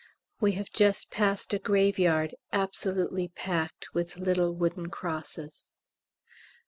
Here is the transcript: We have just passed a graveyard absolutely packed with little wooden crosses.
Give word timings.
We 0.39 0.53
have 0.53 0.71
just 0.71 1.11
passed 1.11 1.53
a 1.53 1.59
graveyard 1.59 2.33
absolutely 2.51 3.27
packed 3.27 3.93
with 3.93 4.17
little 4.17 4.51
wooden 4.55 4.89
crosses. 4.89 5.69